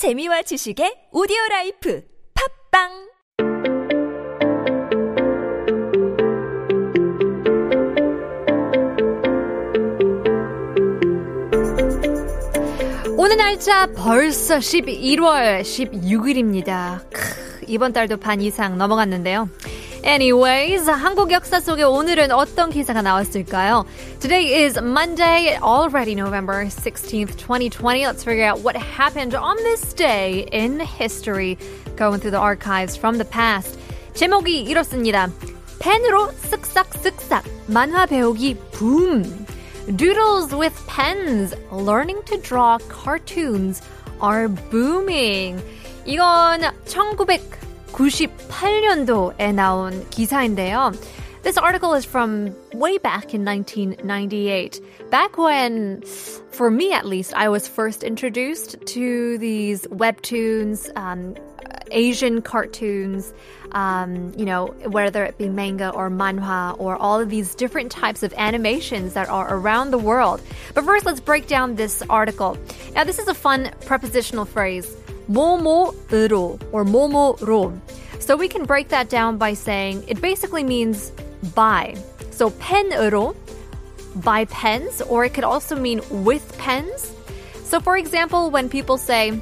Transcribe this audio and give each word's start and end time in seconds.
재미와 0.00 0.40
지식의 0.40 1.12
오디오 1.12 1.36
라이프 1.50 2.02
팝빵 2.72 2.88
오늘 13.18 13.36
날짜 13.36 13.86
벌써 13.94 14.56
11월 14.56 15.60
16일입니다. 15.60 17.04
이번 17.68 17.92
달도 17.92 18.16
반 18.16 18.40
이상 18.40 18.78
넘어갔는데요. 18.78 19.50
Anyways, 20.03 20.87
한국 20.89 21.31
역사 21.31 21.59
속에 21.59 21.81
오늘은 21.83 22.31
어떤 22.31 22.69
기사가 22.69 23.01
나왔을까요? 23.01 23.85
Today 24.19 24.65
is 24.65 24.77
Monday, 24.77 25.57
already 25.57 26.13
November 26.13 26.65
16th, 26.65 27.37
2020. 27.37 28.05
Let's 28.05 28.23
figure 28.23 28.45
out 28.45 28.61
what 28.61 28.75
happened 28.77 29.35
on 29.35 29.57
this 29.57 29.93
day 29.93 30.47
in 30.51 30.79
history, 30.79 31.57
going 31.95 32.19
through 32.19 32.31
the 32.31 32.39
archives 32.39 32.95
from 32.95 33.17
the 33.17 33.25
past. 33.25 33.79
제목이 34.13 34.61
이렇습니다. 34.61 35.29
펜으로 35.79 36.31
쓱싹쓱싹 36.51 37.43
만화 37.67 38.05
배우기 38.05 38.55
붐. 38.71 39.45
Doodles 39.97 40.55
with 40.55 40.75
pens, 40.87 41.53
learning 41.71 42.21
to 42.25 42.37
draw 42.37 42.77
cartoons 42.89 43.81
are 44.21 44.47
booming. 44.47 45.61
이건 46.05 46.61
1998년도에 47.91 49.53
나온 49.53 50.07
기사인데요. 50.09 50.91
This 51.43 51.57
article 51.59 51.93
is 51.93 52.05
from 52.05 52.55
way 52.73 52.97
back 52.97 53.35
in 53.35 53.45
1998. 53.45 54.81
Back 55.11 55.37
when, 55.37 56.01
for 56.49 56.71
me 56.71 56.91
at 56.91 57.05
least, 57.05 57.35
I 57.35 57.49
was 57.49 57.67
first 57.67 58.03
introduced 58.03 58.77
to 58.87 59.37
these 59.37 59.85
webtoons, 59.87 60.89
um, 60.97 61.35
Asian 61.91 62.41
cartoons, 62.41 63.31
um, 63.73 64.33
you 64.35 64.45
know, 64.45 64.73
whether 64.89 65.23
it 65.23 65.37
be 65.37 65.47
manga 65.47 65.91
or 65.91 66.09
manhwa 66.09 66.75
or 66.79 66.95
all 66.95 67.19
of 67.19 67.29
these 67.29 67.53
different 67.53 67.91
types 67.91 68.23
of 68.23 68.33
animations 68.37 69.13
that 69.13 69.29
are 69.29 69.53
around 69.53 69.91
the 69.91 69.99
world. 69.99 70.41
But 70.73 70.83
first, 70.83 71.05
let's 71.05 71.19
break 71.19 71.45
down 71.45 71.75
this 71.75 72.01
article. 72.09 72.57
Now, 72.95 73.03
this 73.03 73.19
is 73.19 73.27
a 73.27 73.35
fun 73.35 73.69
prepositional 73.85 74.45
phrase, 74.45 74.97
뭐뭐으로 75.29 76.59
or 76.71 76.83
뭐뭐로. 76.85 77.73
So 78.19 78.35
we 78.35 78.47
can 78.47 78.65
break 78.65 78.89
that 78.89 79.09
down 79.09 79.37
by 79.37 79.53
saying 79.53 80.03
it 80.07 80.21
basically 80.21 80.63
means 80.63 81.11
by. 81.53 81.95
So 82.31 82.49
펜으로, 82.49 83.35
by 84.23 84.45
pens, 84.45 85.01
or 85.01 85.25
it 85.25 85.33
could 85.33 85.43
also 85.43 85.75
mean 85.75 86.01
with 86.09 86.57
pens. 86.57 87.11
So 87.63 87.79
for 87.79 87.97
example, 87.97 88.49
when 88.49 88.69
people 88.69 88.97
say, 88.97 89.39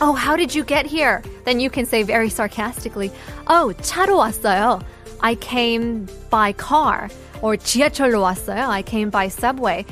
Oh, 0.00 0.12
how 0.12 0.36
did 0.36 0.54
you 0.54 0.64
get 0.64 0.86
here? 0.86 1.22
Then 1.44 1.60
you 1.60 1.70
can 1.70 1.86
say 1.86 2.02
very 2.02 2.28
sarcastically, 2.28 3.10
Oh, 3.46 3.74
차로 3.78 4.16
왔어요. 4.18 4.82
I 5.20 5.36
came 5.36 6.06
by 6.30 6.52
car. 6.52 7.08
Or 7.42 7.56
지하철로 7.56 8.20
왔어요. 8.22 8.68
I 8.68 8.82
came 8.82 9.10
by 9.10 9.28
subway. 9.28 9.84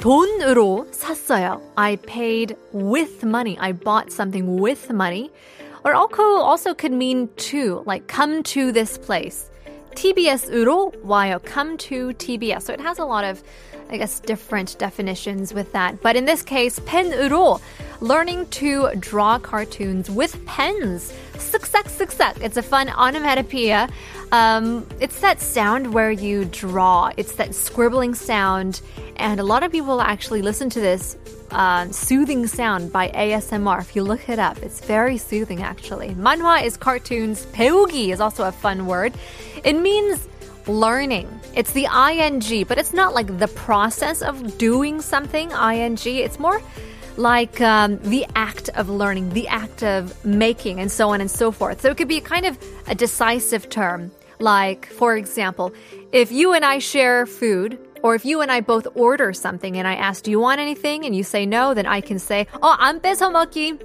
돈으로 0.00 0.86
샀어요. 0.90 1.60
I 1.76 1.96
paid 1.96 2.56
with 2.72 3.24
money. 3.24 3.56
I 3.58 3.72
bought 3.72 4.12
something 4.12 4.60
with 4.60 4.90
money. 4.90 5.30
Or 5.84 5.94
also, 5.94 6.22
also 6.22 6.74
could 6.74 6.92
mean 6.92 7.28
to, 7.52 7.82
like 7.86 8.06
come 8.06 8.42
to 8.44 8.72
this 8.72 8.98
place. 8.98 9.50
TBS으로 9.94 10.92
와요. 11.04 11.42
Come 11.44 11.76
to 11.78 12.12
TBS. 12.14 12.62
So 12.62 12.72
it 12.72 12.80
has 12.80 12.98
a 12.98 13.04
lot 13.04 13.24
of, 13.24 13.42
I 13.90 13.96
guess, 13.96 14.20
different 14.20 14.76
definitions 14.78 15.54
with 15.54 15.72
that. 15.72 16.02
But 16.02 16.16
in 16.16 16.24
this 16.24 16.42
case, 16.42 16.78
펜으로, 16.80 17.60
learning 18.01 18.47
to 18.47 18.89
draw 18.99 19.39
cartoons 19.39 20.09
with 20.09 20.43
pens. 20.45 21.13
Suksak 21.33 21.89
suksak. 21.89 22.41
It's 22.41 22.57
a 22.57 22.63
fun 22.63 22.89
onomatopoeia. 22.89 23.89
Um, 24.31 24.87
it's 24.99 25.19
that 25.21 25.41
sound 25.41 25.93
where 25.93 26.11
you 26.11 26.45
draw. 26.45 27.11
It's 27.17 27.33
that 27.33 27.55
scribbling 27.55 28.13
sound, 28.13 28.81
and 29.15 29.39
a 29.39 29.43
lot 29.43 29.63
of 29.63 29.71
people 29.71 30.01
actually 30.01 30.41
listen 30.41 30.69
to 30.71 30.79
this 30.79 31.17
uh, 31.51 31.89
soothing 31.91 32.45
sound 32.45 32.91
by 32.91 33.09
ASMR. 33.09 33.81
If 33.81 33.95
you 33.95 34.03
look 34.03 34.29
it 34.29 34.39
up, 34.39 34.57
it's 34.59 34.85
very 34.85 35.17
soothing 35.17 35.63
actually. 35.63 36.09
Manhwa 36.09 36.63
is 36.63 36.77
cartoons. 36.77 37.45
Peugi 37.47 38.09
is 38.09 38.21
also 38.21 38.43
a 38.43 38.51
fun 38.51 38.85
word. 38.85 39.13
It 39.63 39.73
means 39.73 40.27
learning. 40.67 41.27
It's 41.55 41.71
the 41.73 41.85
ing, 41.85 42.65
but 42.67 42.77
it's 42.77 42.93
not 42.93 43.15
like 43.15 43.39
the 43.39 43.47
process 43.47 44.21
of 44.21 44.57
doing 44.57 45.01
something, 45.01 45.49
ing. 45.51 45.97
It's 46.05 46.39
more 46.39 46.61
like 47.18 47.60
um, 47.60 47.98
the 47.98 48.26
act 48.34 48.68
of 48.70 48.88
learning, 48.88 49.30
the 49.30 49.48
act 49.48 49.82
of 49.82 50.24
making, 50.24 50.80
and 50.80 50.90
so 50.90 51.10
on 51.10 51.20
and 51.20 51.30
so 51.30 51.52
forth. 51.52 51.80
So 51.80 51.90
it 51.90 51.96
could 51.96 52.08
be 52.08 52.20
kind 52.20 52.46
of 52.46 52.58
a 52.86 52.94
decisive 52.94 53.68
term. 53.68 54.10
Like, 54.40 54.86
for 54.86 55.16
example, 55.16 55.72
if 56.12 56.32
you 56.32 56.52
and 56.52 56.64
I 56.64 56.78
share 56.78 57.26
food, 57.26 57.78
or 58.02 58.14
if 58.14 58.24
you 58.24 58.42
and 58.42 58.52
I 58.52 58.60
both 58.60 58.86
order 58.94 59.32
something 59.32 59.78
and 59.78 59.88
I 59.88 59.94
ask, 59.94 60.24
do 60.24 60.30
you 60.30 60.38
want 60.38 60.60
anything? 60.60 61.06
And 61.06 61.16
you 61.16 61.24
say 61.24 61.46
no, 61.46 61.72
then 61.72 61.86
I 61.86 62.00
can 62.00 62.18
say, 62.18 62.46
oh, 62.62 62.76
안 62.78 63.00
뺏어 63.00 63.30
먹기. 63.32 63.80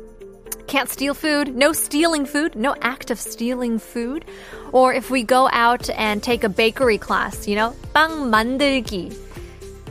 Can't 0.67 0.89
steal 0.89 1.13
food. 1.13 1.55
No 1.55 1.71
stealing 1.71 2.25
food. 2.25 2.55
No 2.55 2.75
act 2.81 3.09
of 3.09 3.19
stealing 3.19 3.79
food. 3.79 4.25
Or 4.71 4.93
if 4.93 5.09
we 5.09 5.23
go 5.23 5.49
out 5.51 5.89
and 5.91 6.21
take 6.21 6.43
a 6.43 6.49
bakery 6.49 6.97
class, 6.99 7.47
you 7.47 7.55
know, 7.55 7.73
빵 7.95 8.29
만들기 8.29 9.15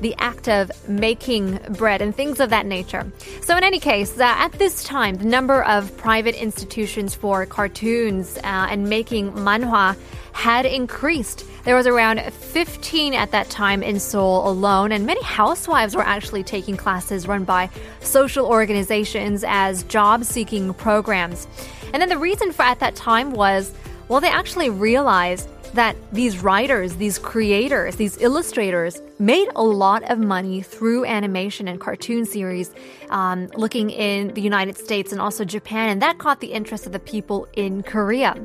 the 0.03 0.13
act 0.19 0.47
of 0.47 0.69
making 0.87 1.57
bread 1.69 2.01
and 2.01 2.15
things 2.15 2.39
of 2.39 2.51
that 2.51 2.65
nature. 2.65 3.11
So, 3.41 3.57
in 3.57 3.63
any 3.63 3.79
case, 3.79 4.19
uh, 4.19 4.23
at 4.23 4.51
this 4.53 4.83
time, 4.83 5.15
the 5.15 5.25
number 5.25 5.63
of 5.63 5.95
private 5.97 6.39
institutions 6.39 7.15
for 7.15 7.45
cartoons 7.45 8.37
uh, 8.37 8.41
and 8.43 8.87
making 8.87 9.31
manhwa 9.31 9.97
had 10.33 10.65
increased. 10.65 11.45
There 11.63 11.75
was 11.75 11.87
around 11.87 12.21
15 12.21 13.13
at 13.13 13.31
that 13.31 13.49
time 13.49 13.81
in 13.81 13.99
Seoul 13.99 14.47
alone, 14.47 14.91
and 14.91 15.05
many 15.05 15.23
housewives 15.23 15.95
were 15.95 16.03
actually 16.03 16.43
taking 16.43 16.75
classes 16.75 17.27
run 17.27 17.45
by 17.45 17.69
social 18.01 18.45
organizations 18.45 19.45
as 19.47 19.83
job 19.83 20.25
seeking 20.25 20.73
programs. 20.73 21.47
And 21.93 22.01
then 22.01 22.09
the 22.09 22.17
reason 22.17 22.51
for 22.51 22.63
at 22.63 22.79
that 22.79 22.95
time 22.95 23.31
was 23.31 23.73
well, 24.09 24.19
they 24.19 24.29
actually 24.29 24.69
realized 24.69 25.47
that 25.73 25.95
these 26.11 26.39
writers, 26.39 26.95
these 26.95 27.17
creators, 27.17 27.95
these 27.95 28.19
illustrators 28.21 29.01
made 29.19 29.47
a 29.55 29.63
lot 29.63 30.03
of 30.09 30.19
money 30.19 30.61
through 30.61 31.05
animation 31.05 31.67
and 31.67 31.79
cartoon 31.79 32.25
series, 32.25 32.71
um, 33.09 33.47
looking 33.55 33.89
in 33.89 34.33
the 34.33 34.41
United 34.41 34.77
States 34.77 35.11
and 35.11 35.19
also 35.19 35.43
Japan, 35.43 35.89
and 35.89 36.01
that 36.01 36.17
caught 36.17 36.39
the 36.39 36.53
interest 36.53 36.85
of 36.85 36.91
the 36.91 36.99
people 36.99 37.47
in 37.53 37.83
Korea. 37.83 38.35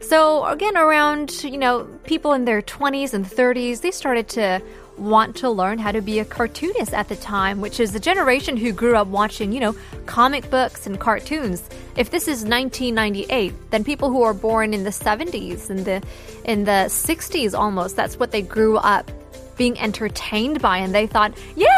So 0.00 0.46
again, 0.46 0.76
around 0.76 1.44
you 1.44 1.58
know 1.58 1.84
people 2.04 2.32
in 2.32 2.44
their 2.44 2.62
20s 2.62 3.12
and 3.14 3.24
30s, 3.24 3.80
they 3.80 3.90
started 3.90 4.28
to 4.30 4.62
want 4.98 5.36
to 5.36 5.50
learn 5.50 5.78
how 5.78 5.92
to 5.92 6.00
be 6.00 6.18
a 6.18 6.24
cartoonist 6.24 6.92
at 6.92 7.08
the 7.08 7.16
time, 7.16 7.60
which 7.60 7.80
is 7.80 7.92
the 7.92 8.00
generation 8.00 8.56
who 8.56 8.72
grew 8.72 8.96
up 8.96 9.06
watching, 9.08 9.52
you 9.52 9.60
know, 9.60 9.76
comic 10.06 10.50
books 10.50 10.86
and 10.86 10.98
cartoons. 10.98 11.62
If 11.96 12.10
this 12.10 12.28
is 12.28 12.44
1998, 12.44 13.70
then 13.70 13.84
people 13.84 14.10
who 14.10 14.22
are 14.22 14.34
born 14.34 14.74
in 14.74 14.84
the 14.84 14.90
70s 14.90 15.70
and 15.70 15.84
the 15.84 16.02
in 16.44 16.64
the 16.64 16.86
60s 16.88 17.58
almost, 17.58 17.96
that's 17.96 18.18
what 18.18 18.30
they 18.30 18.42
grew 18.42 18.76
up 18.76 19.10
being 19.56 19.78
entertained 19.78 20.62
by 20.62 20.78
and 20.78 20.94
they 20.94 21.06
thought, 21.06 21.32
"Yeah, 21.56 21.68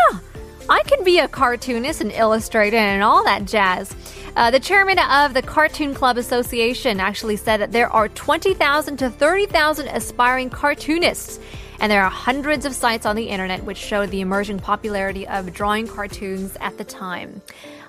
I 0.69 0.83
can 0.83 1.03
be 1.05 1.19
a 1.19 1.29
cartoonist 1.29 2.01
and 2.01 2.13
illustrator 2.13 2.77
and 2.77 3.03
all 3.03 3.25
that 3.25 3.45
jazz." 3.47 3.95
Uh, 4.37 4.51
the 4.51 4.61
chairman 4.61 4.99
of 4.99 5.35
the 5.35 5.43
Cartoon 5.43 5.93
Club 5.93 6.17
Association 6.17 7.01
actually 7.01 7.37
said 7.37 7.61
that 7.61 7.73
there 7.73 7.91
are 7.91 8.09
20,000 8.09 8.97
to 8.99 9.11
30,000 9.11 9.89
aspiring 9.89 10.51
cartoonists 10.51 11.41
and 11.80 11.92
there 11.92 12.04
are 12.04 12.10
hundreds 12.10 12.66
of 12.66 12.74
sites 12.74 13.06
on 13.06 13.16
the 13.16 13.30
internet 13.30 13.64
which 13.64 13.78
show 13.78 14.06
the 14.06 14.22
emerging 14.22 14.60
popularity 14.60 15.28
of 15.28 15.54
drawing 15.54 15.88
cartoons 15.88 16.58
at 16.62 16.78
the 16.78 16.84
time. 16.84 17.42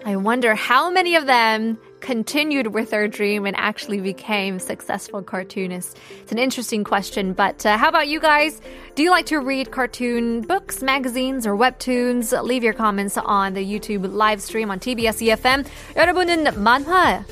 I 0.04 0.14
wonder 0.14 0.54
how 0.54 0.88
many 0.88 1.16
of 1.16 1.26
them 1.26 1.78
continued 2.00 2.69
with 2.69 2.91
their 2.91 3.08
dream 3.08 3.44
and 3.44 3.56
actually 3.56 4.00
became 4.00 4.61
successful 4.61 5.20
cartoonists. 5.20 5.96
It's 6.23 6.31
an 6.31 6.38
interesting 6.38 6.84
question, 6.84 7.32
but 7.32 7.67
uh, 7.67 7.76
how 7.76 7.88
about 7.88 8.06
you 8.06 8.20
guys? 8.20 8.61
Do 8.94 9.02
you 9.02 9.11
like 9.11 9.26
to 9.26 9.40
read 9.40 9.73
cartoon 9.73 10.43
books, 10.43 10.81
magazines, 10.81 11.44
or 11.44 11.56
webtoons? 11.56 12.31
Leave 12.40 12.62
your 12.62 12.73
comments 12.73 13.19
on 13.19 13.55
the 13.55 13.64
YouTube 13.64 14.12
live 14.12 14.40
stream 14.40 14.70
on 14.70 14.78
TBS 14.78 15.26
EFM. 15.26 15.67
여러분은 15.96 16.55
만화 16.62 17.25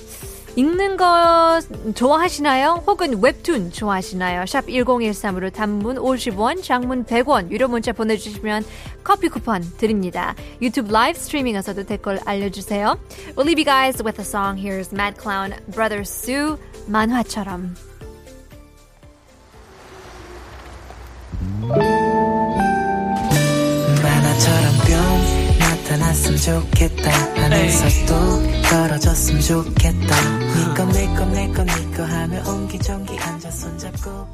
읽는 0.59 0.97
거 0.97 1.61
좋아하시나요? 1.95 2.83
혹은 2.85 3.23
웹툰 3.23 3.71
좋아하시나요? 3.71 4.45
샵 4.45 4.65
1013으로 4.65 5.53
단문 5.53 5.95
50원, 5.95 6.61
장문 6.61 7.05
100원, 7.05 7.49
유료 7.49 7.69
문자 7.69 7.93
보내주시면 7.93 8.65
커피 9.01 9.29
쿠폰 9.29 9.61
드립니다. 9.77 10.35
유튜브 10.61 10.91
라이브 10.91 11.17
스트리밍에서도 11.17 11.85
댓글 11.85 12.19
알려주세요. 12.25 12.99
We'll 13.37 13.47
leave 13.47 13.59
you 13.59 13.63
guys 13.63 14.03
with 14.03 14.19
a 14.19 14.25
song. 14.25 14.57
Here's 14.61 14.91
Mad 14.91 15.15
Clown, 15.17 15.53
Brother 15.71 16.01
Sue, 16.01 16.57
만화처럼. 16.87 17.75
좋겠다. 26.39 27.11
하면서 27.41 27.85
또 28.07 28.69
떨어졌으면 28.69 29.41
좋겠다. 29.41 30.39
니꺼 30.55 30.85
내꺼 30.85 31.25
내꺼내꺼 31.25 32.03
하며 32.03 32.49
옹기종기 32.49 33.19
앉아 33.19 33.51
손잡고 33.51 34.27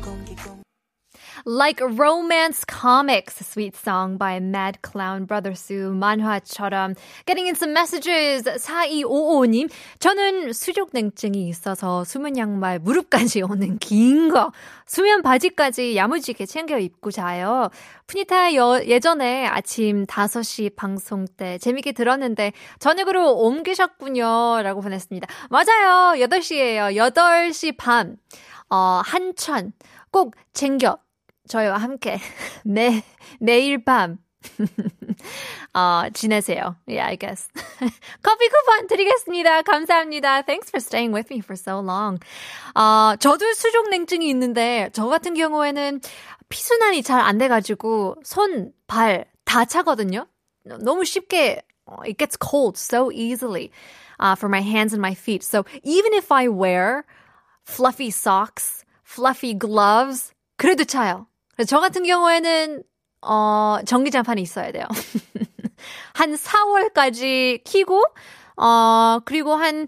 Like 1.48 1.80
romance 1.80 2.66
comics, 2.66 3.36
sweet 3.46 3.76
song 3.76 4.18
by 4.18 4.40
Mad 4.40 4.82
Clown 4.82 5.28
Brother 5.28 5.52
Sue 5.52 5.94
만화처럼 5.94 6.96
getting 7.28 7.46
in 7.46 7.54
some 7.54 7.72
messages 7.72 8.46
4255님 8.46 9.70
저는 10.00 10.54
수족냉증이 10.54 11.48
있어서 11.50 12.04
수면 12.04 12.36
양말 12.36 12.80
무릎까지 12.80 13.44
오는 13.44 13.78
긴 13.78 14.30
거 14.30 14.52
수면 14.88 15.22
바지까지 15.22 15.96
야무지게 15.96 16.48
챙겨 16.48 16.80
입고 16.80 17.12
자요. 17.12 17.70
푸니타 18.08 18.56
여, 18.56 18.82
예전에 18.84 19.46
아침 19.46 20.08
5시 20.08 20.76
방송 20.76 21.26
때 21.38 21.60
재밌게 21.60 21.92
들었는데 21.92 22.54
저녁으로 22.80 23.36
옮기셨군요 23.36 24.64
라고 24.64 24.82
보냈습니다. 24.82 25.28
맞아요. 25.52 26.20
8시예요. 26.26 26.96
8시 27.14 27.78
반. 27.78 28.18
어, 28.72 29.02
한천. 29.06 29.74
꼭 30.10 30.34
챙겨 30.54 30.98
저희와 31.48 31.78
함께 31.78 32.20
매, 32.64 33.04
매일 33.40 33.84
밤 33.84 34.18
어, 35.74 36.04
지내세요. 36.14 36.76
Yeah, 36.88 37.08
I 37.08 37.18
guess. 37.18 37.50
커피 38.22 38.48
쿠폰 38.50 38.88
드리겠습니다. 38.88 39.64
감사합니다. 39.64 40.44
Thanks 40.44 40.70
for 40.70 40.80
staying 40.80 41.14
with 41.14 41.32
me 41.34 41.40
for 41.42 41.56
so 41.58 41.80
long. 41.82 42.20
어, 42.76 43.16
저도 43.20 43.54
수족 43.54 43.90
냉증이 43.90 44.30
있는데 44.30 44.90
저 44.94 45.08
같은 45.08 45.34
경우에는 45.34 46.00
피순환이 46.50 47.02
잘 47.04 47.20
안 47.22 47.38
돼가지고 47.38 48.18
손, 48.24 48.72
발 48.88 49.26
다 49.46 49.66
차거든요. 49.66 50.28
너무 50.82 51.06
쉽게 51.06 51.62
it 52.04 52.18
gets 52.18 52.36
cold 52.38 52.78
so 52.78 53.12
easily 53.12 53.72
uh, 54.20 54.36
for 54.36 54.50
my 54.50 54.62
hands 54.62 54.92
and 54.94 55.02
my 55.02 55.14
feet. 55.14 55.44
So 55.44 55.66
even 55.84 56.14
if 56.14 56.32
I 56.32 56.48
wear 56.50 57.06
fluffy 57.64 58.10
socks, 58.10 58.84
fluffy 59.04 59.54
gloves, 59.54 60.34
그래도 60.58 60.84
차요. 60.84 61.28
저 61.68 61.80
같은 61.80 62.04
경우에는 62.04 62.84
어, 63.22 63.78
전기장판이 63.86 64.42
있어야 64.42 64.72
돼요. 64.72 64.86
한 66.14 66.36
4월까지 66.36 67.64
키고 67.64 68.04
어, 68.58 69.20
그리고 69.26 69.56
한 69.56 69.88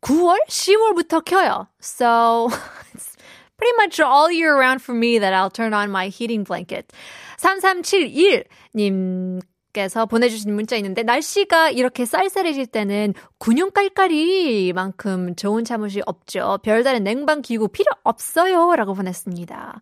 9월, 0.00 0.38
10월부터 0.48 1.24
켜요. 1.24 1.68
So 1.80 2.48
it's 2.94 3.16
pretty 3.56 3.74
much 3.76 4.00
all 4.00 4.30
year 4.30 4.56
round 4.56 4.82
for 4.82 4.94
me 4.94 5.18
that 5.18 5.32
I'll 5.32 5.50
turn 5.50 5.74
on 5.74 5.90
my 5.90 6.08
heating 6.08 6.44
blanket. 6.44 6.92
3371님 7.38 9.42
께서 9.76 10.06
보내주신 10.06 10.54
문자 10.54 10.74
있는데 10.76 11.02
날씨가 11.02 11.68
이렇게 11.70 12.06
쌀쌀해질 12.06 12.66
때는 12.66 13.12
군용 13.36 13.70
깔깔이만큼 13.70 15.36
좋은 15.36 15.64
잠옷이 15.64 16.00
없죠. 16.06 16.58
별다른 16.62 17.04
냉방 17.04 17.42
기구 17.42 17.68
필요 17.68 17.90
없어요라고 18.02 18.94
보냈습니다. 18.94 19.80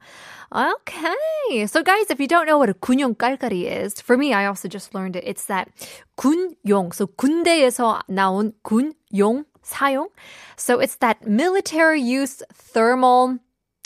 Okay, 0.50 1.62
so 1.64 1.82
guys, 1.82 2.10
if 2.10 2.20
you 2.20 2.26
don't 2.26 2.46
know 2.46 2.58
what 2.58 2.68
a 2.68 2.74
군용 2.74 3.14
깔깔이 3.14 3.66
is, 3.66 4.00
for 4.00 4.16
me, 4.16 4.32
I 4.32 4.46
also 4.46 4.68
just 4.68 4.94
learned 4.94 5.16
it. 5.16 5.24
It's 5.26 5.46
that 5.46 5.70
군용, 6.16 6.92
so 6.92 7.06
군대에서 7.06 8.00
나온 8.08 8.52
군용 8.62 9.44
사용. 9.62 10.08
So 10.56 10.80
it's 10.80 10.96
that 10.98 11.26
military 11.26 12.00
use 12.00 12.42
thermal 12.52 13.38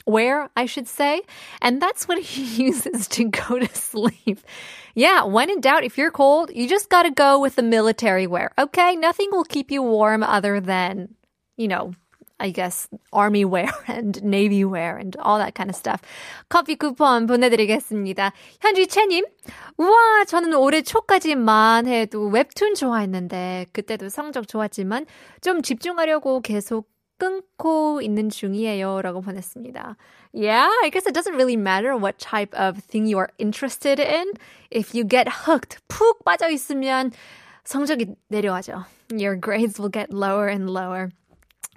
wear, 0.08 0.50
I 0.56 0.66
should 0.66 0.88
say. 0.88 1.22
And 1.62 1.82
that's 1.82 2.08
what 2.08 2.20
he 2.20 2.64
uses 2.64 3.08
to 3.10 3.26
go 3.26 3.60
to 3.60 3.68
sleep. 3.76 4.40
Yeah, 4.96 5.24
when 5.24 5.50
in 5.50 5.62
doubt, 5.62 5.84
if 5.84 5.98
you're 5.98 6.12
cold, 6.12 6.52
you 6.54 6.68
just 6.68 6.90
gotta 6.90 7.12
go 7.12 7.40
with 7.40 7.56
the 7.56 7.64
military 7.64 8.28
wear. 8.28 8.52
Okay, 8.60 8.96
nothing 8.96 9.30
will 9.32 9.44
keep 9.44 9.72
you 9.72 9.82
warm 9.82 10.24
other 10.24 10.60
than, 10.60 11.16
you 11.58 11.68
know, 11.68 11.94
I 12.40 12.50
guess 12.50 12.90
army 13.14 13.46
wear 13.46 13.72
and 13.88 14.22
navy 14.22 14.66
wear 14.66 14.98
and 14.98 15.16
all 15.18 15.38
that 15.38 15.56
kind 15.56 15.70
of 15.70 15.76
stuff. 15.76 16.02
커피 16.50 16.76
쿠폰 16.76 17.26
보내드리겠습니다. 17.26 18.34
현지채님, 18.60 19.26
우와, 19.78 20.26
저는 20.26 20.54
올해 20.54 20.82
초까지만 20.82 21.88
해도 21.88 22.28
웹툰 22.28 22.76
좋아했는데 22.76 23.68
그때도 23.72 24.10
성적 24.10 24.48
좋았지만 24.48 25.06
좀 25.42 25.62
집중하려고 25.62 26.42
계속 26.42 26.90
끊고 27.18 28.02
있는 28.02 28.30
중이에요. 28.30 29.02
라고 29.02 29.22
보냈습니다. 29.22 29.96
Yeah, 30.34 30.70
I 30.84 30.90
guess 30.90 31.06
it 31.08 31.14
doesn't 31.14 31.36
really 31.36 31.56
matter 31.56 31.96
what 31.96 32.18
type 32.18 32.54
of 32.56 32.84
thing 32.84 33.06
you 33.06 33.18
are 33.20 33.30
interested 33.38 34.00
in. 34.00 34.34
If 34.72 34.94
you 34.94 35.04
get 35.06 35.30
hooked, 35.46 35.78
푹 35.88 36.24
빠져 36.26 36.50
있으면 36.50 37.12
성적이 37.64 38.16
내려가죠. 38.30 38.86
Your 39.12 39.36
grades 39.36 39.80
will 39.80 39.92
get 39.92 40.12
lower 40.12 40.48
and 40.48 40.70
lower. 40.70 41.12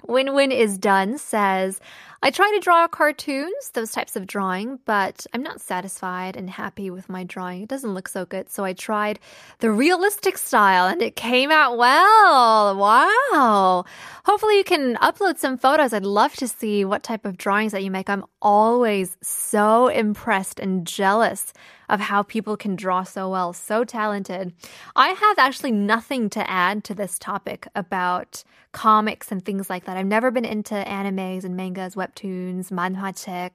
Win 0.08 0.34
Win 0.34 0.52
is 0.52 0.78
done 0.78 1.18
says, 1.18 1.80
I 2.23 2.29
try 2.29 2.51
to 2.53 2.59
draw 2.59 2.87
cartoons, 2.87 3.71
those 3.73 3.91
types 3.91 4.15
of 4.15 4.27
drawing, 4.27 4.77
but 4.85 5.25
I'm 5.33 5.41
not 5.41 5.59
satisfied 5.59 6.37
and 6.37 6.51
happy 6.51 6.91
with 6.91 7.09
my 7.09 7.23
drawing. 7.23 7.63
It 7.63 7.69
doesn't 7.69 7.95
look 7.95 8.07
so 8.07 8.25
good. 8.25 8.47
So 8.47 8.63
I 8.63 8.73
tried 8.73 9.19
the 9.57 9.71
realistic 9.71 10.37
style 10.37 10.85
and 10.85 11.01
it 11.01 11.15
came 11.15 11.49
out 11.49 11.79
well. 11.79 12.75
Wow. 12.75 13.85
Hopefully 14.25 14.57
you 14.57 14.63
can 14.63 14.97
upload 14.97 15.39
some 15.39 15.57
photos. 15.57 15.93
I'd 15.93 16.05
love 16.05 16.35
to 16.35 16.47
see 16.47 16.85
what 16.85 17.01
type 17.01 17.25
of 17.25 17.37
drawings 17.37 17.71
that 17.71 17.83
you 17.83 17.89
make. 17.89 18.07
I'm 18.07 18.25
always 18.39 19.17
so 19.21 19.87
impressed 19.87 20.59
and 20.59 20.85
jealous 20.85 21.53
of 21.89 21.99
how 21.99 22.23
people 22.23 22.55
can 22.55 22.75
draw 22.75 23.03
so 23.03 23.29
well, 23.29 23.51
so 23.51 23.83
talented. 23.83 24.53
I 24.95 25.09
have 25.09 25.39
actually 25.39 25.71
nothing 25.71 26.29
to 26.31 26.49
add 26.49 26.83
to 26.85 26.93
this 26.93 27.19
topic 27.19 27.67
about 27.75 28.43
comics 28.71 29.31
and 29.31 29.43
things 29.43 29.69
like 29.69 29.83
that. 29.83 29.97
I've 29.97 30.05
never 30.05 30.31
been 30.31 30.45
into 30.45 30.75
animes 30.75 31.43
and 31.43 31.57
mangas, 31.57 31.97
webtoons, 32.10 32.70
manhwa 32.70 33.50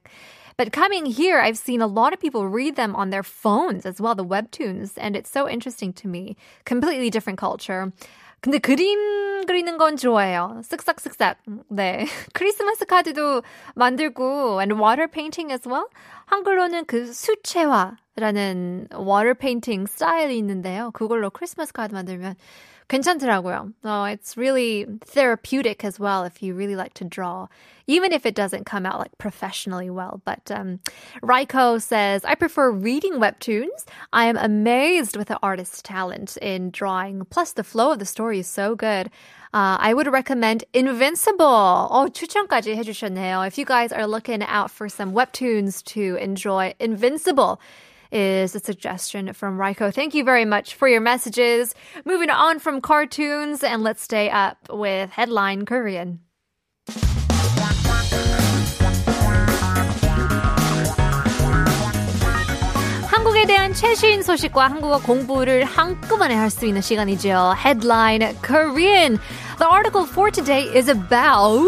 But 0.56 0.72
coming 0.72 1.06
here, 1.06 1.40
I've 1.40 1.58
seen 1.58 1.80
a 1.80 1.86
lot 1.86 2.12
of 2.12 2.20
people 2.20 2.46
read 2.46 2.76
them 2.76 2.94
on 2.94 3.10
their 3.10 3.22
phones 3.22 3.84
as 3.84 4.00
well, 4.00 4.14
the 4.14 4.24
webtoons, 4.24 4.92
and 4.96 5.16
it's 5.16 5.30
so 5.30 5.48
interesting 5.48 5.92
to 5.94 6.08
me. 6.08 6.36
Completely 6.64 7.10
different 7.10 7.38
culture. 7.38 7.92
근데 8.42 8.58
그림 8.58 9.46
그리는 9.46 9.76
건 9.78 9.96
좋아해요. 9.96 10.62
쓱싹쓱싹. 10.64 11.36
네. 11.70 12.06
크리스마스 12.34 12.84
카드도 12.84 13.42
만들고 13.76 14.60
and 14.60 14.80
water 14.80 15.06
painting 15.06 15.52
as 15.52 15.66
well. 15.68 15.86
한글로는 16.26 16.86
그 16.86 17.12
수채화라는 17.12 18.88
water 18.94 19.34
painting 19.34 19.88
스타일이 19.88 20.38
있는데요. 20.38 20.90
그걸로 20.92 21.30
크리스마스 21.30 21.72
카드 21.72 21.94
만들면 21.94 22.34
괜찮더라고요. 22.88 23.72
Oh, 23.84 24.04
it's 24.04 24.36
really 24.36 24.86
therapeutic 25.06 25.84
as 25.84 25.98
well 25.98 26.24
if 26.24 26.42
you 26.42 26.54
really 26.54 26.76
like 26.76 26.92
to 26.94 27.04
draw, 27.04 27.48
even 27.86 28.12
if 28.12 28.26
it 28.26 28.34
doesn't 28.34 28.66
come 28.66 28.84
out 28.84 28.98
like 28.98 29.16
professionally 29.16 29.88
well. 29.88 30.20
But 30.24 30.50
um, 30.50 30.80
Raiko 31.22 31.78
says, 31.80 32.24
I 32.24 32.34
prefer 32.34 32.70
reading 32.70 33.14
webtoons. 33.14 33.86
I 34.12 34.26
am 34.26 34.36
amazed 34.36 35.16
with 35.16 35.28
the 35.28 35.38
artist's 35.42 35.80
talent 35.80 36.36
in 36.42 36.70
drawing. 36.70 37.24
Plus, 37.30 37.52
the 37.52 37.64
flow 37.64 37.92
of 37.92 37.98
the 37.98 38.04
story 38.04 38.40
is 38.40 38.46
so 38.46 38.74
good. 38.74 39.06
Uh, 39.54 39.76
I 39.80 39.94
would 39.94 40.10
recommend 40.10 40.64
Invincible. 40.72 41.88
Oh, 41.90 42.08
추천까지 42.12 42.74
해주셨네요. 42.76 43.46
If 43.46 43.58
you 43.58 43.64
guys 43.64 43.92
are 43.92 44.06
looking 44.06 44.42
out 44.42 44.70
for 44.70 44.88
some 44.88 45.12
webtoons 45.12 45.82
to 45.92 46.16
enjoy, 46.16 46.74
Invincible 46.78 47.60
is 48.10 48.54
a 48.54 48.60
suggestion 48.60 49.32
from 49.32 49.58
Raiko. 49.58 49.90
Thank 49.90 50.14
you 50.14 50.22
very 50.24 50.44
much 50.44 50.74
for 50.74 50.86
your 50.86 51.00
messages. 51.00 51.74
Moving 52.04 52.30
on 52.30 52.58
from 52.58 52.80
cartoons, 52.80 53.64
and 53.64 53.82
let's 53.82 54.02
stay 54.02 54.28
up 54.30 54.68
with 54.70 55.10
headline 55.10 55.64
Korean. 55.64 56.20
한국에 63.06 63.46
대한 63.46 63.72
최신 63.72 64.22
소식과 64.22 64.68
한국어 64.68 65.00
공부를 65.00 65.64
한꺼번에 65.64 66.34
할 66.34 66.50
수 66.50 66.66
있는 66.66 66.80
시간이죠. 66.82 67.54
Headline 67.56 68.36
Korean. 68.42 69.18
The 69.58 69.68
article 69.70 70.06
for 70.06 70.30
today 70.30 70.64
is 70.74 70.88
about 70.88 71.64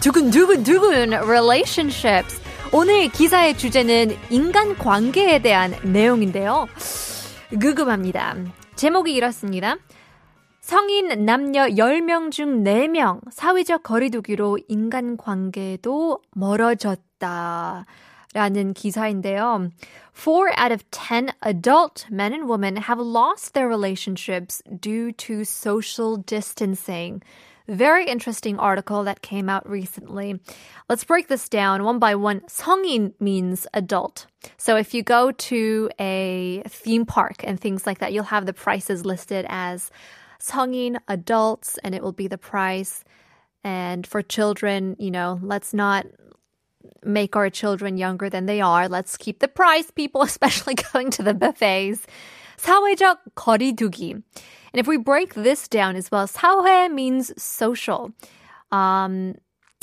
두근두근두근 0.00 1.26
relationships. 1.26 2.40
오늘 2.77 3.07
기사의 3.07 3.57
주제는 3.57 4.17
인간 4.29 4.75
관계에 4.77 5.41
대한 5.41 5.71
내용인데요. 5.81 6.67
궁금합니다. 7.49 8.35
제목이 8.75 9.13
이렇습니다. 9.13 9.77
성인 10.59 11.23
남녀 11.23 11.67
10명 11.67 12.31
중 12.31 12.65
4명 12.65 13.21
사회적 13.31 13.81
거리두기로 13.81 14.59
인간 14.67 15.15
관계도 15.15 16.19
멀어졌다. 16.31 17.85
라는 18.33 18.73
기사인데요. 18.73 19.69
Four 20.13 20.51
out 20.59 20.73
of 20.73 20.83
10 20.91 21.29
adult 21.47 22.07
men 22.11 22.33
and 22.33 22.51
women 22.51 22.75
have 22.75 22.99
lost 22.99 23.53
their 23.53 23.69
relationships 23.69 24.61
due 24.81 25.13
to 25.13 25.45
social 25.45 26.21
distancing. 26.21 27.21
Very 27.68 28.06
interesting 28.06 28.58
article 28.58 29.04
that 29.04 29.22
came 29.22 29.48
out 29.48 29.68
recently. 29.68 30.40
Let's 30.88 31.04
break 31.04 31.28
this 31.28 31.48
down 31.48 31.84
one 31.84 32.00
by 32.00 32.16
one. 32.16 32.40
성인 32.48 33.12
means 33.20 33.66
adult. 33.72 34.26
So 34.56 34.76
if 34.76 34.92
you 34.92 35.02
go 35.04 35.30
to 35.30 35.90
a 36.00 36.62
theme 36.66 37.06
park 37.06 37.44
and 37.44 37.60
things 37.60 37.86
like 37.86 37.98
that, 37.98 38.12
you'll 38.12 38.24
have 38.24 38.46
the 38.46 38.52
prices 38.52 39.06
listed 39.06 39.46
as 39.48 39.90
성인 40.40 40.98
adults 41.06 41.78
and 41.84 41.94
it 41.94 42.02
will 42.02 42.12
be 42.12 42.26
the 42.26 42.38
price. 42.38 43.04
And 43.62 44.06
for 44.06 44.22
children, 44.22 44.96
you 44.98 45.10
know, 45.10 45.38
let's 45.40 45.72
not 45.72 46.06
make 47.04 47.36
our 47.36 47.50
children 47.50 47.96
younger 47.96 48.28
than 48.28 48.46
they 48.46 48.60
are. 48.60 48.88
Let's 48.88 49.16
keep 49.16 49.38
the 49.38 49.48
price, 49.48 49.90
people, 49.90 50.22
especially 50.22 50.74
going 50.74 51.10
to 51.12 51.22
the 51.22 51.34
buffets. 51.34 52.06
사회적 52.56 53.18
거리두기. 53.34 54.12
And 54.72 54.78
if 54.78 54.86
we 54.86 54.96
break 54.96 55.34
this 55.34 55.66
down 55.68 55.96
as 55.96 56.10
well, 56.10 56.26
사회 56.26 56.90
means 56.90 57.32
social. 57.42 58.12
Um, 58.70 59.34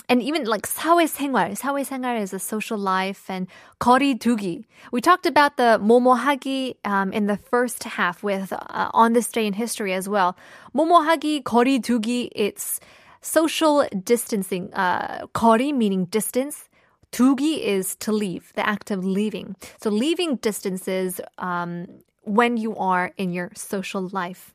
and 0.10 0.22
even 0.22 0.46
like 0.46 0.66
사회생활, 0.66 1.60
사회생활 1.60 2.22
is 2.22 2.34
a 2.34 2.40
social 2.40 2.78
life, 2.78 3.30
and 3.30 3.48
거리두기. 3.82 4.64
We 4.92 5.02
talked 5.02 5.26
about 5.26 5.58
the 5.58 5.80
모모하기 5.82 6.76
um, 6.86 7.12
in 7.12 7.28
the 7.28 7.36
first 7.36 7.84
half 7.84 8.24
with 8.24 8.54
uh, 8.54 8.90
on 8.94 9.14
this 9.14 9.30
day 9.30 9.46
in 9.46 9.54
history 9.54 9.94
as 9.94 10.08
well. 10.08 10.38
모모하기, 10.74 11.44
거리두기, 11.44 12.30
it's 12.34 12.80
social 13.22 13.88
distancing. 14.04 14.74
Uh, 14.74 15.28
거리 15.34 15.74
meaning 15.74 16.06
distance. 16.06 16.70
두기 17.12 17.60
is 17.60 17.96
to 17.98 18.12
leave, 18.12 18.52
the 18.56 18.68
act 18.68 18.92
of 18.92 19.06
leaving. 19.06 19.56
So 19.82 19.90
leaving 19.90 20.36
distances 20.38 21.22
um, 21.38 21.88
when 22.23 22.57
you 22.57 22.77
are 22.77 23.13
in 23.17 23.33
your 23.33 23.51
social 23.55 24.09
life. 24.09 24.55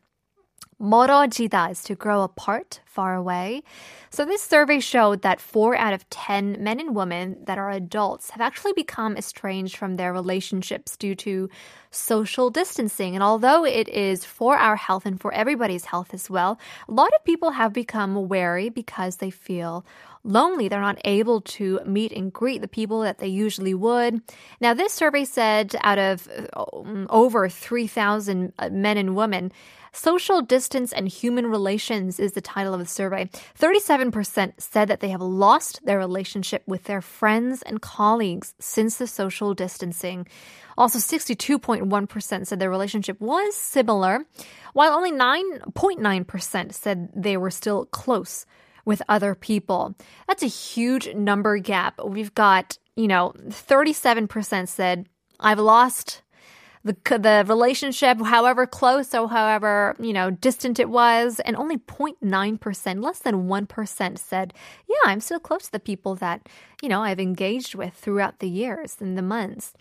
멀어지다 0.82 1.70
is 1.70 1.84
to 1.84 1.94
grow 1.94 2.22
apart, 2.22 2.80
far 2.84 3.14
away. 3.14 3.62
So 4.10 4.24
this 4.24 4.42
survey 4.42 4.80
showed 4.80 5.22
that 5.22 5.40
4 5.40 5.76
out 5.76 5.94
of 5.94 6.08
10 6.10 6.62
men 6.62 6.80
and 6.80 6.94
women 6.94 7.38
that 7.44 7.56
are 7.56 7.70
adults 7.70 8.30
have 8.30 8.40
actually 8.40 8.72
become 8.72 9.16
estranged 9.16 9.76
from 9.76 9.96
their 9.96 10.12
relationships 10.12 10.96
due 10.96 11.14
to 11.16 11.48
social 11.92 12.50
distancing. 12.50 13.14
And 13.14 13.22
although 13.22 13.64
it 13.64 13.88
is 13.88 14.24
for 14.24 14.56
our 14.56 14.76
health 14.76 15.06
and 15.06 15.20
for 15.20 15.32
everybody's 15.32 15.84
health 15.84 16.12
as 16.12 16.28
well, 16.28 16.58
a 16.88 16.92
lot 16.92 17.12
of 17.14 17.24
people 17.24 17.52
have 17.52 17.72
become 17.72 18.28
wary 18.28 18.68
because 18.68 19.16
they 19.16 19.30
feel 19.30 19.86
lonely. 20.24 20.68
They're 20.68 20.80
not 20.80 21.00
able 21.04 21.40
to 21.56 21.80
meet 21.86 22.12
and 22.12 22.32
greet 22.32 22.60
the 22.60 22.68
people 22.68 23.00
that 23.02 23.18
they 23.18 23.28
usually 23.28 23.74
would. 23.74 24.20
Now, 24.60 24.74
this 24.74 24.92
survey 24.92 25.24
said 25.24 25.76
out 25.82 25.98
of 25.98 26.28
um, 26.54 27.06
over 27.08 27.48
3,000 27.48 28.52
men 28.70 28.96
and 28.98 29.14
women, 29.16 29.52
Social 29.91 30.41
distance 30.41 30.93
and 30.93 31.07
human 31.07 31.47
relations 31.47 32.19
is 32.19 32.33
the 32.33 32.41
title 32.41 32.73
of 32.73 32.79
the 32.79 32.85
survey. 32.85 33.29
37% 33.59 34.53
said 34.57 34.87
that 34.87 34.99
they 34.99 35.09
have 35.09 35.21
lost 35.21 35.85
their 35.85 35.97
relationship 35.97 36.63
with 36.67 36.83
their 36.85 37.01
friends 37.01 37.61
and 37.61 37.81
colleagues 37.81 38.53
since 38.59 38.97
the 38.97 39.07
social 39.07 39.53
distancing. 39.53 40.27
Also, 40.77 40.99
62.1% 40.99 42.47
said 42.47 42.59
their 42.59 42.69
relationship 42.69 43.19
was 43.19 43.55
similar, 43.55 44.25
while 44.73 44.93
only 44.93 45.11
9.9% 45.11 46.73
said 46.73 47.09
they 47.15 47.37
were 47.37 47.49
still 47.49 47.85
close 47.85 48.45
with 48.85 49.01
other 49.09 49.35
people. 49.35 49.95
That's 50.27 50.43
a 50.43 50.47
huge 50.47 51.13
number 51.13 51.57
gap. 51.57 51.99
We've 52.05 52.33
got, 52.33 52.77
you 52.95 53.07
know, 53.07 53.33
37% 53.49 54.67
said, 54.67 55.09
I've 55.39 55.59
lost 55.59 56.21
the 56.87 57.17
the 57.19 57.43
relationship, 57.47 58.19
however 58.21 58.65
close 58.65 59.13
or 59.13 59.29
however 59.29 59.95
you 59.99 60.13
know 60.13 60.31
distant 60.31 60.79
it 60.79 60.89
was, 60.89 61.39
and 61.41 61.55
only 61.55 61.77
0.9 61.77 62.59
percent, 62.59 63.01
less 63.01 63.19
than 63.19 63.47
one 63.47 63.67
percent, 63.67 64.19
said, 64.19 64.53
"Yeah, 64.87 64.95
I'm 65.05 65.21
still 65.21 65.39
close 65.39 65.65
to 65.65 65.71
the 65.71 65.79
people 65.79 66.15
that 66.15 66.47
you 66.81 66.89
know 66.89 67.01
I've 67.03 67.19
engaged 67.19 67.75
with 67.75 67.93
throughout 67.93 68.39
the 68.39 68.49
years 68.49 68.97
and 68.99 69.17
the 69.17 69.21
months." 69.21 69.73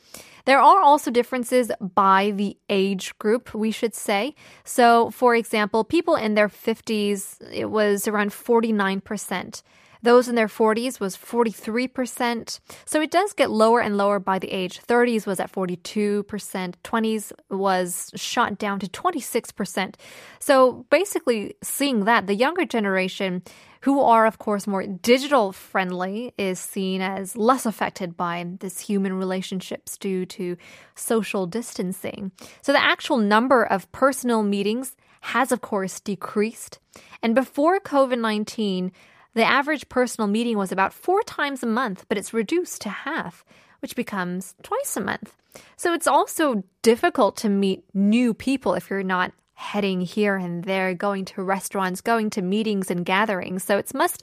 There 0.45 0.61
are 0.61 0.81
also 0.81 1.11
differences 1.11 1.73
by 1.81 2.31
the 2.31 2.57
age 2.69 3.19
group, 3.19 3.55
we 3.55 3.73
should 3.73 3.95
say. 3.95 4.35
So, 4.65 5.11
for 5.11 5.35
example, 5.35 5.83
people 5.83 6.15
in 6.15 6.35
their 6.35 6.49
50s, 6.49 7.39
it 7.53 7.71
was 7.71 8.07
around 8.07 8.33
49 8.33 9.01
percent. 9.01 9.63
Those 10.07 10.29
in 10.29 10.37
their 10.37 10.47
40s 10.47 11.01
was 11.01 11.17
43%. 11.17 12.61
So 12.85 13.01
it 13.01 13.11
does 13.11 13.33
get 13.33 13.51
lower 13.51 13.81
and 13.81 13.97
lower 13.97 14.21
by 14.21 14.39
the 14.39 14.53
age. 14.53 14.81
30s 14.81 15.27
was 15.27 15.41
at 15.41 15.51
42%, 15.51 16.23
20s 16.23 17.33
was 17.51 18.13
shot 18.15 18.57
down 18.57 18.79
to 18.79 18.87
26%. 18.87 19.97
So 20.39 20.87
basically, 20.91 21.57
seeing 21.61 22.05
that, 22.05 22.29
the 22.29 22.37
younger 22.37 22.65
generation, 22.65 23.43
who 23.81 24.01
are, 24.01 24.27
of 24.27 24.39
course, 24.39 24.69
more 24.69 24.87
digital 24.87 25.51
friendly, 25.51 26.33
is 26.39 26.61
seen 26.61 27.01
as 27.01 27.37
less 27.37 27.67
affected 27.67 28.17
by 28.17 28.47
this 28.61 28.79
human 28.79 29.15
relationships 29.15 29.99
due 29.99 30.25
to 30.27 30.57
social 30.95 31.49
distancing. 31.49 32.31
So 32.63 32.73
the 32.73 32.81
actual 32.81 33.17
number 33.17 33.65
of 33.65 33.91
personal 33.91 34.45
meetings 34.45 34.95
has, 35.23 35.51
of 35.51 35.63
course, 35.63 35.99
decreased. 35.99 36.79
And 37.25 37.35
before 37.35 37.81
COVID 37.81 38.21
19, 38.21 38.93
the 39.37 39.45
average 39.45 39.91
personal 39.91 40.27
meeting 40.27 40.57
was 40.57 40.73
about 40.73 40.95
four 40.95 41.23
times 41.23 41.63
a 41.63 41.67
month, 41.67 42.07
but 42.09 42.17
it's 42.17 42.33
reduced 42.33 42.81
to 42.81 42.89
half, 42.89 43.45
which 43.81 43.95
becomes 43.95 44.55
twice 44.63 44.97
a 44.97 45.01
month. 45.03 45.37
So 45.77 45.93
it's 45.93 46.07
also 46.07 46.65
difficult 46.81 47.37
to 47.39 47.51
meet 47.51 47.85
new 47.93 48.33
people 48.33 48.73
if 48.73 48.89
you're 48.89 49.03
not 49.03 49.33
heading 49.53 50.01
here 50.01 50.37
and 50.37 50.65
there, 50.65 50.95
going 50.95 51.27
to 51.27 51.43
restaurants, 51.43 52.01
going 52.01 52.31
to 52.31 52.41
meetings 52.41 52.91
and 52.91 53.05
gatherings. 53.05 53.63
So 53.63 53.77
it 53.77 53.93
must 53.95 54.23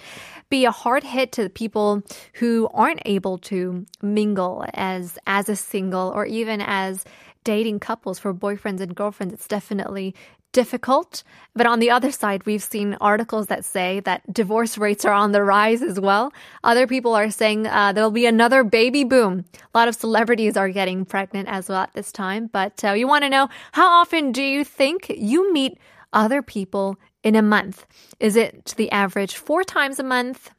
be 0.50 0.66
a 0.66 0.72
hard 0.72 1.04
hit 1.04 1.32
to 1.34 1.44
the 1.44 1.50
people 1.50 2.02
who 2.34 2.68
aren't 2.74 3.04
able 3.06 3.38
to 3.50 3.86
mingle 4.02 4.66
as 4.74 5.20
as 5.28 5.48
a 5.48 5.56
single 5.56 6.12
or 6.16 6.26
even 6.26 6.60
as 6.60 7.06
dating 7.44 7.80
couples 7.80 8.18
for 8.18 8.34
boyfriends 8.34 8.80
and 8.80 8.96
girlfriends. 8.96 9.36
It's 9.36 9.48
definitely 9.48 10.16
difficult. 10.54 11.24
But 11.56 11.68
on 11.68 11.80
the 11.80 11.92
other 11.92 12.12
side, 12.12 12.46
we've 12.46 12.64
seen 12.64 12.96
articles 13.02 13.48
that 13.48 13.66
say 13.66 14.00
that 14.02 14.22
divorce 14.32 14.78
rates 14.78 15.04
are 15.04 15.12
on 15.12 15.34
the 15.34 15.44
rise 15.44 15.82
as 15.82 16.00
well. 16.00 16.32
Other 16.64 16.88
people 16.88 17.14
are 17.14 17.30
saying 17.30 17.68
uh, 17.68 17.92
there'll 17.92 18.12
be 18.12 18.26
another 18.26 18.64
baby 18.64 19.04
boom. 19.04 19.46
A 19.54 19.78
lot 19.78 19.88
of 19.88 19.96
celebrities 19.96 20.56
are 20.56 20.70
getting 20.70 21.06
pregnant 21.06 21.50
as 21.50 21.68
well 21.68 21.80
at 21.80 21.94
this 21.94 22.12
time. 22.12 22.48
But 22.48 22.84
uh, 22.84 22.94
you 22.94 23.08
want 23.08 23.24
to 23.24 23.30
know 23.30 23.50
how 23.74 24.00
often 24.00 24.32
do 24.32 24.42
you 24.42 24.64
think 24.64 25.08
you 25.10 25.52
meet 25.52 25.78
other 26.14 26.42
people 26.42 26.98
in 27.24 27.36
a 27.36 27.42
month? 27.42 27.86
Is 28.20 28.36
it 28.36 28.74
the 28.78 28.92
average 28.92 29.36
four 29.36 29.64
times 29.64 30.00
a 30.00 30.04
month? 30.04 30.52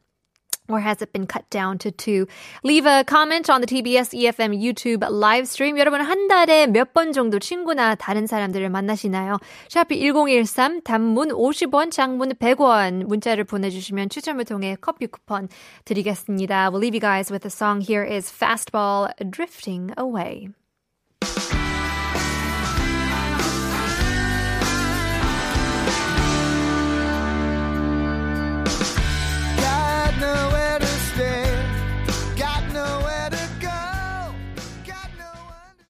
Or 0.69 0.79
has 0.81 1.01
it 1.01 1.11
been 1.11 1.25
cut 1.25 1.49
down 1.49 1.79
to 1.79 1.89
two? 1.89 2.27
Leave 2.63 2.85
a 2.85 3.03
comment 3.03 3.49
on 3.49 3.61
the 3.61 3.65
TBS 3.65 4.13
EFM 4.13 4.53
YouTube 4.53 5.03
live 5.09 5.47
stream. 5.47 5.77
여러분 5.79 5.99
한 5.99 6.27
달에 6.27 6.67
몇 6.67 6.93
번 6.93 7.11
정도 7.11 7.39
친구나 7.39 7.95
다른 7.95 8.27
사람들을 8.27 8.69
만나시나요? 8.69 9.39
샤피 9.67 9.99
1013 9.99 10.83
단문 10.83 11.29
50원, 11.29 11.89
장문 11.89 12.33
100원 12.35 13.05
문자를 13.05 13.45
보내주시면 13.45 14.09
추첨을 14.09 14.45
통해 14.45 14.77
커피 14.79 15.07
쿠폰 15.07 15.49
드리겠습니다. 15.85 16.69
We'll 16.69 16.77
leave 16.77 16.93
you 16.93 17.01
guys 17.01 17.31
with 17.31 17.45
a 17.45 17.49
song 17.49 17.81
here 17.81 18.03
is 18.03 18.31
Fastball 18.31 19.09
Drifting 19.27 19.91
Away. 19.97 20.49